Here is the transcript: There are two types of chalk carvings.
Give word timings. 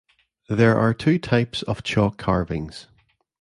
There 0.49 0.79
are 0.79 0.95
two 0.95 1.19
types 1.19 1.61
of 1.61 1.83
chalk 1.83 2.17
carvings. 2.17 2.87